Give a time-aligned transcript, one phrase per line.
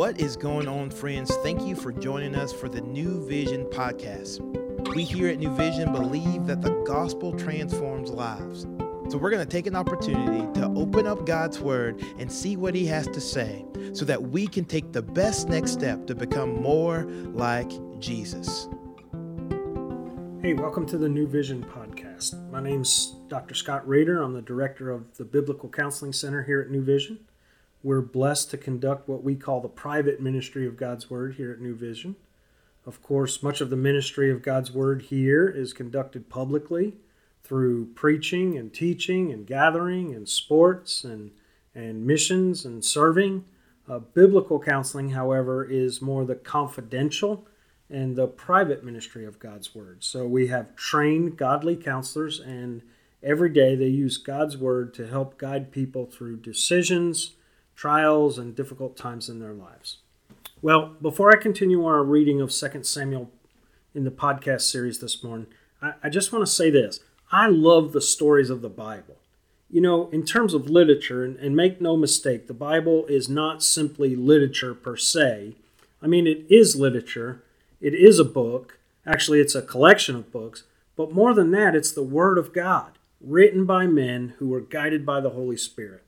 [0.00, 1.30] What is going on, friends?
[1.42, 4.40] Thank you for joining us for the New Vision podcast.
[4.94, 8.62] We here at New Vision believe that the gospel transforms lives.
[9.10, 12.74] So we're going to take an opportunity to open up God's word and see what
[12.74, 13.62] he has to say
[13.92, 17.04] so that we can take the best next step to become more
[17.34, 18.68] like Jesus.
[20.40, 22.50] Hey, welcome to the New Vision podcast.
[22.50, 23.54] My name's Dr.
[23.54, 24.22] Scott Rader.
[24.22, 27.18] I'm the director of the Biblical Counseling Center here at New Vision.
[27.82, 31.60] We're blessed to conduct what we call the private ministry of God's Word here at
[31.60, 32.16] New Vision.
[32.84, 36.94] Of course, much of the ministry of God's Word here is conducted publicly
[37.42, 41.30] through preaching and teaching and gathering and sports and,
[41.74, 43.44] and missions and serving.
[43.88, 47.46] Uh, biblical counseling, however, is more the confidential
[47.88, 50.04] and the private ministry of God's Word.
[50.04, 52.82] So we have trained godly counselors, and
[53.22, 57.32] every day they use God's Word to help guide people through decisions,
[57.80, 59.96] trials, and difficult times in their lives.
[60.60, 63.30] Well, before I continue our reading of 2 Samuel
[63.94, 65.46] in the podcast series this morning,
[65.80, 67.00] I, I just want to say this.
[67.32, 69.16] I love the stories of the Bible.
[69.70, 73.62] You know, in terms of literature, and, and make no mistake, the Bible is not
[73.62, 75.54] simply literature per se.
[76.02, 77.42] I mean, it is literature,
[77.80, 78.78] it is a book.
[79.06, 80.64] Actually, it's a collection of books.
[80.96, 85.06] But more than that, it's the Word of God, written by men who were guided
[85.06, 86.04] by the Holy Spirit.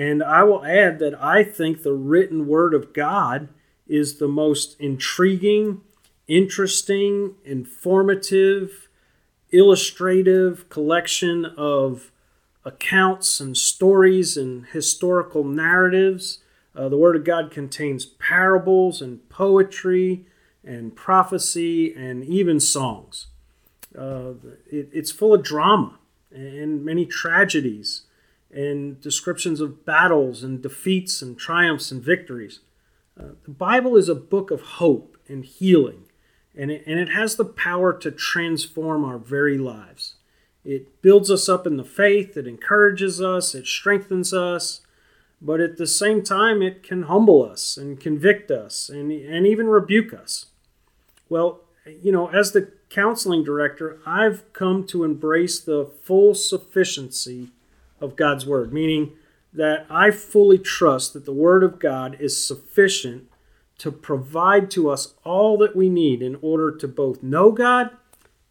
[0.00, 3.50] And I will add that I think the written Word of God
[3.86, 5.82] is the most intriguing,
[6.26, 8.88] interesting, informative,
[9.50, 12.10] illustrative collection of
[12.64, 16.38] accounts and stories and historical narratives.
[16.74, 20.24] Uh, the Word of God contains parables and poetry
[20.64, 23.26] and prophecy and even songs.
[23.94, 24.32] Uh,
[24.66, 25.98] it, it's full of drama
[26.32, 28.06] and many tragedies
[28.52, 32.60] and descriptions of battles and defeats and triumphs and victories.
[33.18, 36.04] Uh, the Bible is a book of hope and healing
[36.56, 40.14] and it, and it has the power to transform our very lives.
[40.64, 44.80] It builds us up in the faith, it encourages us, it strengthens us,
[45.40, 49.68] but at the same time, it can humble us and convict us and, and even
[49.68, 50.46] rebuke us.
[51.30, 57.48] Well, you know, as the counseling director, I've come to embrace the full sufficiency
[58.00, 59.12] of God's Word, meaning
[59.52, 63.28] that I fully trust that the Word of God is sufficient
[63.78, 67.90] to provide to us all that we need in order to both know God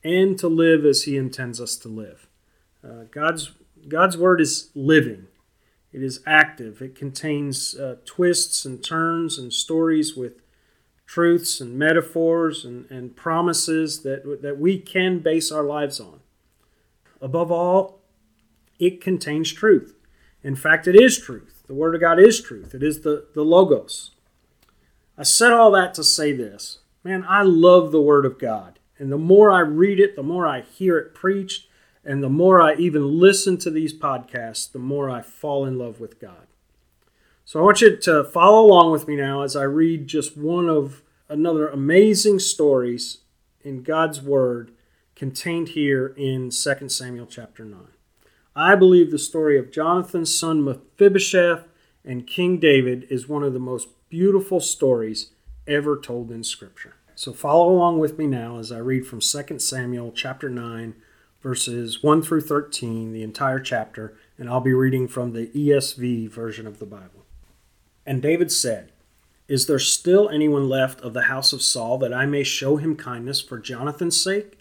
[0.04, 2.28] and to live as He intends us to live.
[2.84, 3.52] Uh, God's,
[3.88, 5.28] God's Word is living,
[5.92, 10.42] it is active, it contains uh, twists and turns and stories with
[11.06, 16.20] truths and metaphors and, and promises that, that we can base our lives on.
[17.20, 17.99] Above all,
[18.80, 19.96] it contains truth.
[20.42, 21.64] In fact, it is truth.
[21.68, 24.12] The Word of God is truth, it is the, the Logos.
[25.18, 26.80] I said all that to say this.
[27.04, 28.80] Man, I love the Word of God.
[28.98, 31.68] And the more I read it, the more I hear it preached,
[32.04, 36.00] and the more I even listen to these podcasts, the more I fall in love
[36.00, 36.48] with God.
[37.46, 40.70] So I want you to follow along with me now as I read just one
[40.70, 43.20] of another amazing stories
[43.62, 44.72] in God's Word
[45.16, 47.80] contained here in 2 Samuel chapter 9.
[48.56, 51.66] I believe the story of Jonathan's son Mephibosheth
[52.04, 55.32] and King David is one of the most beautiful stories
[55.68, 56.96] ever told in Scripture.
[57.14, 60.96] So follow along with me now as I read from 2 Samuel chapter 9,
[61.44, 66.66] verses 1 through 13, the entire chapter, and I'll be reading from the ESV version
[66.66, 67.26] of the Bible.
[68.06, 68.92] And David said,
[69.48, 72.96] Is there still anyone left of the house of Saul that I may show him
[72.96, 74.58] kindness for Jonathan's sake?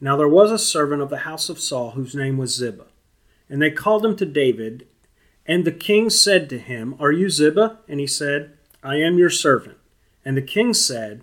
[0.00, 2.86] Now there was a servant of the house of Saul whose name was Ziba.
[3.48, 4.86] And they called him to David,
[5.46, 7.78] and the king said to him, Are you Ziba?
[7.88, 9.78] And he said, I am your servant.
[10.24, 11.22] And the king said,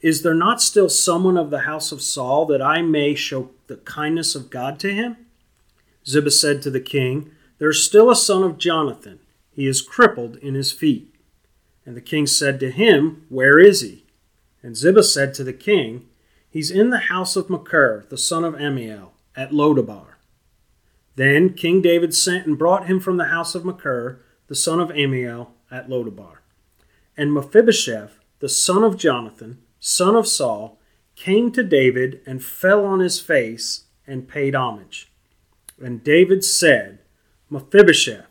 [0.00, 3.76] Is there not still someone of the house of Saul that I may show the
[3.76, 5.16] kindness of God to him?
[6.06, 9.20] Ziba said to the king, There is still a son of Jonathan.
[9.50, 11.14] He is crippled in his feet.
[11.84, 14.04] And the king said to him, Where is he?
[14.62, 16.08] And Ziba said to the king,
[16.48, 20.11] He's in the house of Machir, the son of Ammiel, at Lodabar.
[21.14, 24.90] Then King David sent and brought him from the house of Machir, the son of
[24.90, 26.38] Ammiel, at Lodabar.
[27.16, 30.78] And Mephibosheth, the son of Jonathan, son of Saul,
[31.14, 35.12] came to David and fell on his face and paid homage.
[35.82, 37.00] And David said,
[37.50, 38.26] Mephibosheth.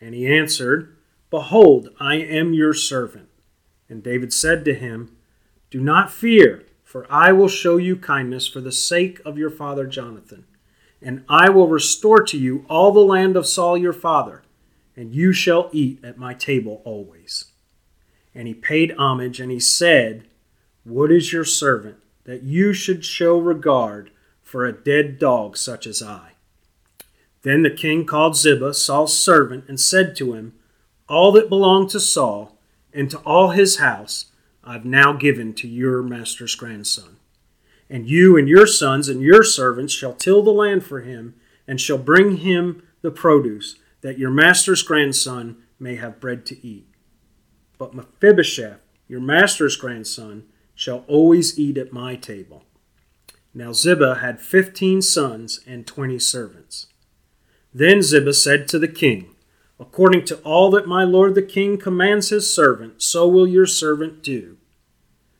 [0.00, 0.96] And he answered,
[1.30, 3.28] Behold, I am your servant.
[3.88, 5.16] And David said to him,
[5.70, 9.86] Do not fear, for I will show you kindness for the sake of your father
[9.86, 10.46] Jonathan.
[11.02, 14.42] And I will restore to you all the land of Saul your father,
[14.96, 17.46] and you shall eat at my table always.
[18.34, 20.24] and he paid homage, and he said,
[20.84, 24.10] What is your servant, that you should show regard
[24.42, 26.32] for a dead dog such as I?
[27.42, 30.54] Then the king called Ziba, Saul's servant, and said to him,
[31.08, 32.56] All that belonged to Saul,
[32.92, 34.26] and to all his house,
[34.62, 37.16] I've now given to your master's grandson.
[37.90, 41.34] And you and your sons and your servants shall till the land for him,
[41.66, 46.86] and shall bring him the produce, that your master's grandson may have bread to eat.
[47.78, 50.44] But Mephibosheth, your master's grandson,
[50.74, 52.64] shall always eat at my table.
[53.52, 56.86] Now Ziba had fifteen sons and twenty servants.
[57.74, 59.34] Then Ziba said to the king,
[59.80, 64.22] According to all that my lord the king commands his servant, so will your servant
[64.22, 64.58] do.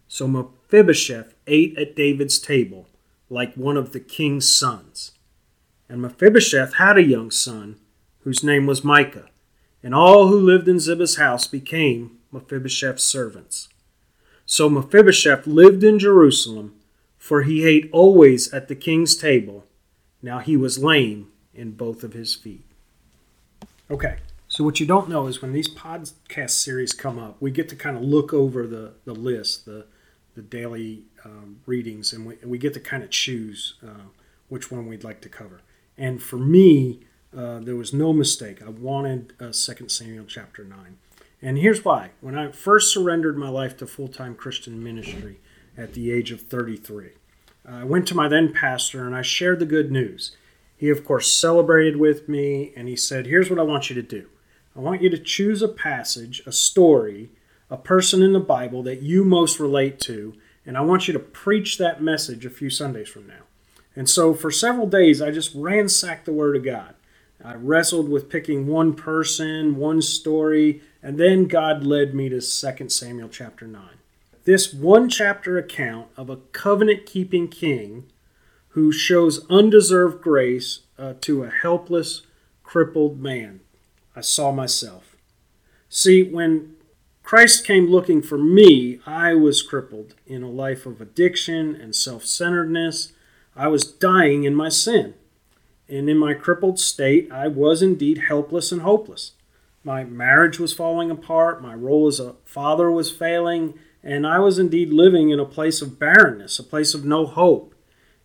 [0.09, 2.89] So Mephibosheth ate at David's table,
[3.29, 5.13] like one of the king's sons.
[5.89, 7.77] And Mephibosheth had a young son,
[8.21, 9.27] whose name was Mica,
[9.83, 13.69] and all who lived in Ziba's house became Mephibosheth's servants.
[14.47, 16.75] So Mephibosheth lived in Jerusalem,
[17.19, 19.65] for he ate always at the king's table.
[20.23, 22.65] Now he was lame in both of his feet.
[23.91, 24.17] Okay,
[24.49, 27.77] so what you don't know is when these podcast series come up, we get to
[27.77, 29.87] kind of look over the, the list, the,
[30.41, 34.09] the daily um, readings, and we, we get to kind of choose uh,
[34.49, 35.61] which one we'd like to cover.
[35.99, 37.01] And for me,
[37.37, 38.63] uh, there was no mistake.
[38.63, 40.97] I wanted uh, 2 Samuel chapter 9.
[41.43, 42.11] And here's why.
[42.21, 45.41] When I first surrendered my life to full time Christian ministry
[45.77, 47.11] at the age of 33,
[47.67, 50.37] I went to my then pastor and I shared the good news.
[50.77, 54.03] He, of course, celebrated with me and he said, Here's what I want you to
[54.03, 54.27] do
[54.75, 57.31] I want you to choose a passage, a story,
[57.71, 60.35] a person in the Bible that you most relate to,
[60.67, 63.45] and I want you to preach that message a few Sundays from now.
[63.95, 66.95] And so for several days, I just ransacked the Word of God.
[67.43, 72.89] I wrestled with picking one person, one story, and then God led me to 2
[72.89, 73.83] Samuel chapter 9.
[74.45, 78.05] This one chapter account of a covenant keeping king
[78.71, 82.23] who shows undeserved grace uh, to a helpless,
[82.63, 83.61] crippled man.
[84.15, 85.17] I saw myself.
[85.89, 86.77] See, when
[87.31, 92.25] Christ came looking for me, I was crippled in a life of addiction and self
[92.25, 93.13] centeredness.
[93.55, 95.15] I was dying in my sin
[95.89, 99.35] and in my crippled state, I was indeed helpless and hopeless.
[99.85, 104.59] My marriage was falling apart, my role as a father was failing, and I was
[104.59, 107.77] indeed living in a place of barrenness, a place of no hope.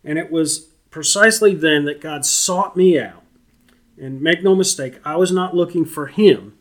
[0.03, 3.21] And it was precisely then that God sought me out.
[4.01, 6.57] And make no mistake, I was not looking for Him,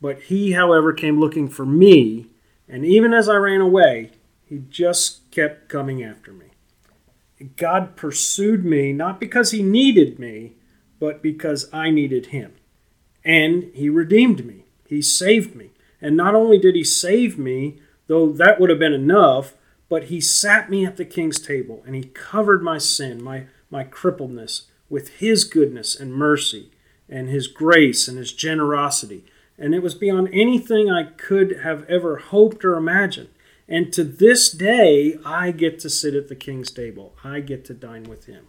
[0.00, 2.26] but He, however, came looking for me.
[2.68, 4.10] And even as I ran away,
[4.44, 6.46] He just kept coming after me.
[7.56, 10.54] God pursued me not because he needed me,
[10.98, 12.54] but because I needed him.
[13.24, 14.64] And he redeemed me.
[14.88, 15.70] He saved me.
[16.00, 19.54] And not only did he save me, though that would have been enough,
[19.88, 23.84] but he sat me at the king's table and he covered my sin, my, my
[23.84, 26.70] crippledness, with his goodness and mercy
[27.08, 29.24] and his grace and his generosity.
[29.58, 33.28] And it was beyond anything I could have ever hoped or imagined.
[33.68, 37.14] And to this day, I get to sit at the king's table.
[37.24, 38.46] I get to dine with him.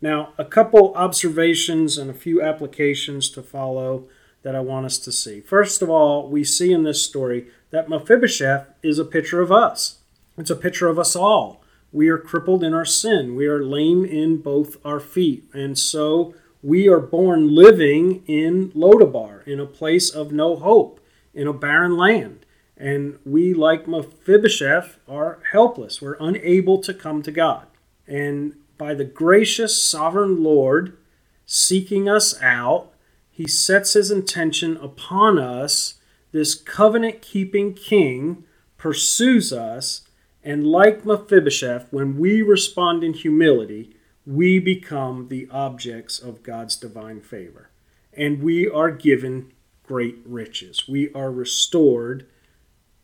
[0.00, 4.08] Now, a couple observations and a few applications to follow
[4.42, 5.40] that I want us to see.
[5.40, 9.98] First of all, we see in this story that Mephibosheth is a picture of us.
[10.36, 11.62] It's a picture of us all.
[11.90, 13.34] We are crippled in our sin.
[13.34, 15.48] We are lame in both our feet.
[15.52, 21.00] And so we are born living in Lodabar, in a place of no hope,
[21.32, 22.44] in a barren land.
[22.76, 26.00] And we, like Mephibosheth, are helpless.
[26.00, 27.66] We're unable to come to God.
[28.06, 30.96] And by the gracious sovereign Lord
[31.44, 32.92] seeking us out,
[33.30, 35.94] he sets his intention upon us.
[36.32, 38.44] This covenant keeping king
[38.76, 40.02] pursues us.
[40.44, 43.94] And like Mephibosheth, when we respond in humility,
[44.28, 47.70] we become the objects of God's divine favor.
[48.12, 49.52] And we are given
[49.86, 50.86] great riches.
[50.86, 52.26] We are restored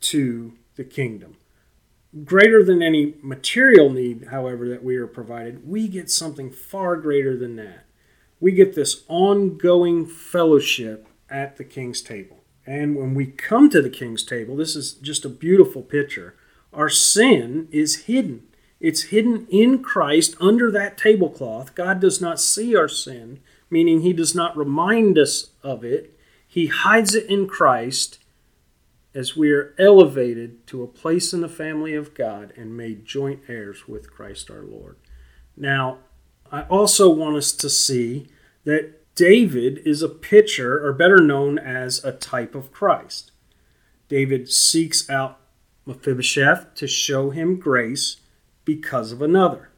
[0.03, 1.37] to the kingdom.
[2.25, 7.35] Greater than any material need, however, that we are provided, we get something far greater
[7.35, 7.87] than that.
[8.39, 12.45] We get this ongoing fellowship at the king's table.
[12.67, 16.35] And when we come to the king's table, this is just a beautiful picture.
[16.71, 18.43] Our sin is hidden.
[18.81, 21.75] It's hidden in Christ under that tablecloth.
[21.75, 23.41] God does not see our sin,
[23.71, 26.19] meaning He does not remind us of it.
[26.47, 28.19] He hides it in Christ,
[29.15, 33.41] as we are elevated to a place in the family of God and made joint
[33.49, 34.97] heirs with Christ our Lord.
[35.57, 35.99] Now,
[36.51, 38.29] I also want us to see
[38.65, 43.31] that David is a picture, or better known as a type of Christ.
[44.09, 45.39] David seeks out
[45.87, 48.17] Mephibosheth to show him grace
[48.65, 49.71] because of another.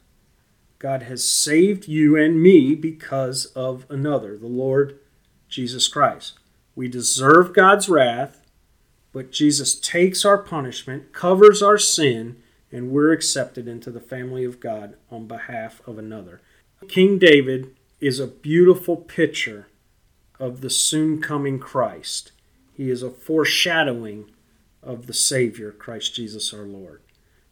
[0.79, 4.99] God has saved you and me because of another, the Lord
[5.49, 6.39] Jesus Christ.
[6.75, 8.43] We deserve God's wrath,
[9.13, 12.37] but Jesus takes our punishment, covers our sin,
[12.71, 16.43] and we're accepted into the family of God on behalf of another.
[16.89, 19.69] King David is a beautiful picture
[20.39, 22.33] of the soon coming Christ.
[22.75, 24.31] He is a foreshadowing
[24.83, 27.01] of the Savior, Christ Jesus our Lord.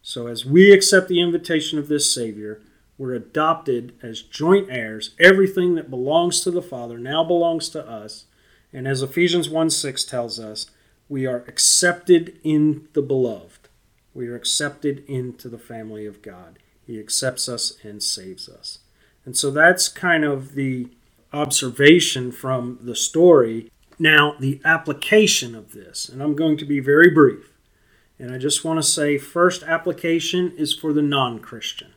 [0.07, 2.61] So, as we accept the invitation of this Savior,
[2.95, 5.15] we're adopted as joint heirs.
[5.19, 8.25] Everything that belongs to the Father now belongs to us.
[8.71, 10.69] And as Ephesians 1 6 tells us,
[11.09, 13.67] we are accepted in the beloved.
[14.13, 16.59] We are accepted into the family of God.
[16.85, 18.77] He accepts us and saves us.
[19.25, 20.89] And so that's kind of the
[21.33, 23.71] observation from the story.
[23.97, 27.54] Now, the application of this, and I'm going to be very brief.
[28.17, 31.93] And I just want to say first application is for the non Christian,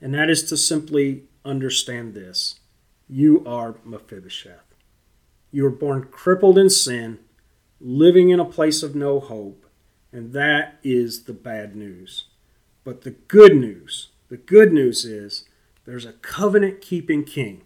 [0.00, 2.60] and that is to simply understand this
[3.08, 4.74] you are Mephibosheth.
[5.50, 7.18] You were born crippled in sin,
[7.80, 9.66] living in a place of no hope,
[10.12, 12.26] and that is the bad news.
[12.84, 15.44] But the good news, the good news is
[15.84, 17.62] there's a covenant keeping king,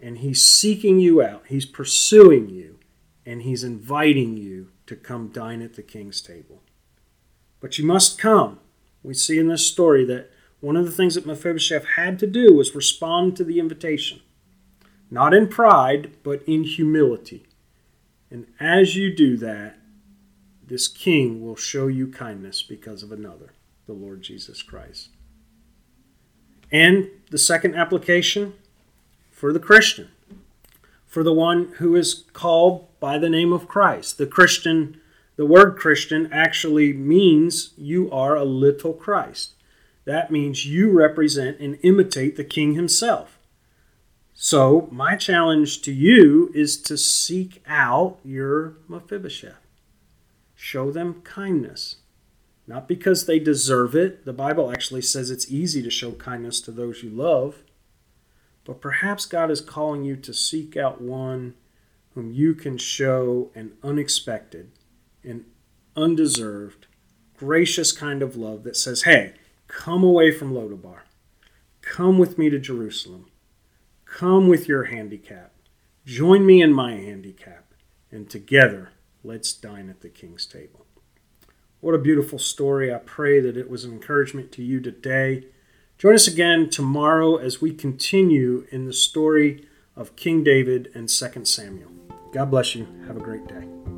[0.00, 2.78] and he's seeking you out, he's pursuing you,
[3.26, 6.62] and he's inviting you to come dine at the king's table.
[7.60, 8.60] But you must come.
[9.02, 12.54] We see in this story that one of the things that Mephibosheth had to do
[12.54, 14.20] was respond to the invitation,
[15.10, 17.46] not in pride, but in humility.
[18.30, 19.78] And as you do that,
[20.66, 23.54] this king will show you kindness because of another,
[23.86, 25.08] the Lord Jesus Christ.
[26.70, 28.54] And the second application
[29.30, 30.08] for the Christian,
[31.06, 34.18] for the one who is called by the name of Christ.
[34.18, 35.00] The Christian,
[35.38, 39.54] the word Christian actually means you are a little Christ.
[40.04, 43.38] That means you represent and imitate the King himself.
[44.34, 49.64] So, my challenge to you is to seek out your Mephibosheth.
[50.56, 51.96] Show them kindness
[52.68, 54.26] not because they deserve it.
[54.26, 57.62] The Bible actually says it's easy to show kindness to those you love.
[58.64, 61.54] But perhaps God is calling you to seek out one
[62.14, 64.70] whom you can show an unexpected
[65.24, 65.44] and
[65.96, 66.86] undeserved,
[67.36, 69.34] gracious kind of love that says, Hey,
[69.66, 71.00] come away from Lodabar.
[71.82, 73.26] Come with me to Jerusalem.
[74.04, 75.52] Come with your handicap.
[76.04, 77.72] Join me in my handicap.
[78.10, 80.86] And together, let's dine at the king's table.
[81.80, 82.92] What a beautiful story.
[82.92, 85.46] I pray that it was an encouragement to you today.
[85.96, 91.44] Join us again tomorrow as we continue in the story of King David and 2
[91.44, 91.90] Samuel.
[92.32, 92.86] God bless you.
[93.06, 93.97] Have a great day.